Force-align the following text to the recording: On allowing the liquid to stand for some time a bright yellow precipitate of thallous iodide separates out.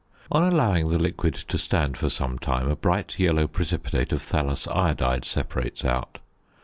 On 0.31 0.41
allowing 0.41 0.89
the 0.89 0.97
liquid 0.97 1.35
to 1.35 1.59
stand 1.59 1.95
for 1.95 2.09
some 2.09 2.39
time 2.39 2.67
a 2.67 2.75
bright 2.75 3.19
yellow 3.19 3.45
precipitate 3.45 4.11
of 4.11 4.19
thallous 4.23 4.67
iodide 4.67 5.25
separates 5.25 5.85
out. 5.85 6.17